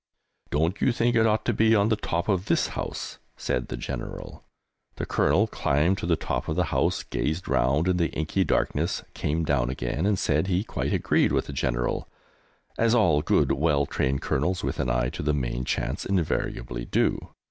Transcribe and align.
"Don't 0.49 0.81
you 0.81 0.91
think 0.91 1.15
it 1.15 1.27
ought 1.27 1.45
to 1.45 1.53
be 1.53 1.75
on 1.75 1.89
the 1.89 1.95
top 1.95 2.27
of 2.27 2.45
this 2.45 2.69
house?" 2.69 3.19
said 3.37 3.67
the 3.67 3.77
General. 3.77 4.43
The 4.95 5.05
Colonel 5.05 5.45
climbed 5.45 5.99
to 5.99 6.07
the 6.07 6.15
top 6.15 6.47
of 6.47 6.55
the 6.55 6.63
house, 6.73 7.03
gazed 7.03 7.47
round 7.47 7.87
in 7.87 7.97
the 7.97 8.07
inky 8.09 8.43
darkness, 8.43 9.03
came 9.13 9.43
down 9.43 9.69
again, 9.69 10.07
and 10.07 10.17
said 10.17 10.47
he 10.47 10.63
quite 10.63 10.91
agreed 10.91 11.31
with 11.31 11.45
the 11.45 11.53
General, 11.53 12.09
as 12.79 12.95
all 12.95 13.21
good, 13.21 13.51
well 13.51 13.85
trained 13.85 14.23
Colonels, 14.23 14.63
with 14.63 14.79
an 14.79 14.89
eye 14.89 15.09
to 15.09 15.21
the 15.21 15.35
main 15.35 15.65
chance, 15.65 16.03
invariably 16.03 16.83
do! 16.83 17.35